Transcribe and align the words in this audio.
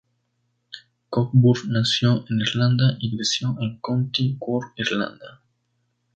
Cockburn 1.11 1.71
nació 1.73 2.25
en 2.27 2.39
Irlanda 2.39 2.97
y 2.99 3.15
creció 3.15 3.55
en 3.61 3.77
County 3.81 4.35
Cork, 4.39 4.73
Irlanda. 4.77 5.43